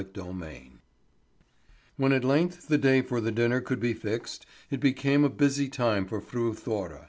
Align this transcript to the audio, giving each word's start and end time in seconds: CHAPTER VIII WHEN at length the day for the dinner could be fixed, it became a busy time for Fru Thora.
CHAPTER 0.03 0.23
VIII 0.23 0.71
WHEN 1.97 2.11
at 2.11 2.23
length 2.23 2.67
the 2.69 2.79
day 2.79 3.03
for 3.03 3.21
the 3.21 3.31
dinner 3.31 3.61
could 3.61 3.79
be 3.79 3.93
fixed, 3.93 4.47
it 4.71 4.79
became 4.79 5.23
a 5.23 5.29
busy 5.29 5.69
time 5.69 6.07
for 6.07 6.19
Fru 6.19 6.55
Thora. 6.55 6.99